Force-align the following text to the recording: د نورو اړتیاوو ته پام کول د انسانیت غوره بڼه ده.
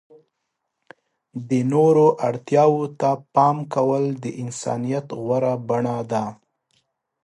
د 1.49 1.51
نورو 1.73 2.05
اړتیاوو 2.27 2.85
ته 2.99 3.09
پام 3.35 3.57
کول 3.73 4.03
د 4.23 4.25
انسانیت 4.43 5.07
غوره 5.21 5.53
بڼه 5.67 5.97
ده. 6.11 6.25